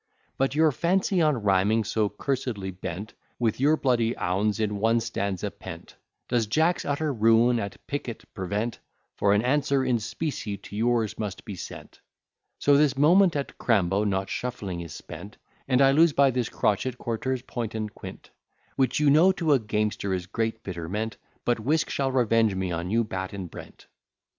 But 0.35 0.55
your 0.55 0.71
fancy 0.71 1.21
on 1.21 1.43
rhyming 1.43 1.83
so 1.83 2.09
cursedly 2.09 2.71
bent, 2.71 3.13
With 3.37 3.59
your 3.59 3.77
bloody 3.77 4.17
ouns 4.17 4.59
in 4.59 4.79
one 4.79 4.99
stanza 4.99 5.51
pent; 5.51 5.95
Does 6.27 6.47
Jack's 6.47 6.85
utter 6.85 7.13
ruin 7.13 7.59
at 7.59 7.85
picket 7.85 8.25
prevent, 8.33 8.79
For 9.15 9.31
an 9.31 9.43
answer 9.43 9.85
in 9.85 9.99
specie 9.99 10.57
to 10.57 10.75
yours 10.75 11.19
must 11.19 11.45
be 11.45 11.55
sent; 11.55 11.99
So 12.57 12.77
this 12.77 12.97
moment 12.97 13.35
at 13.35 13.59
crambo 13.59 14.03
(not 14.03 14.27
shuffling) 14.27 14.81
is 14.81 14.91
spent, 14.95 15.37
And 15.67 15.83
I 15.83 15.91
lose 15.91 16.13
by 16.13 16.31
this 16.31 16.49
crotchet 16.49 16.97
quaterze, 16.97 17.43
point, 17.43 17.75
and 17.75 17.93
quint, 17.93 18.31
Which 18.77 18.99
you 18.99 19.11
know 19.11 19.31
to 19.33 19.53
a 19.53 19.59
gamester 19.59 20.15
is 20.15 20.25
great 20.25 20.63
bitterment; 20.63 21.17
But 21.45 21.59
whisk 21.59 21.91
shall 21.91 22.11
revenge 22.11 22.55
me 22.55 22.71
on 22.71 22.89
you, 22.89 23.03
Batt, 23.03 23.33
and 23.33 23.51
Brent. 23.51 23.85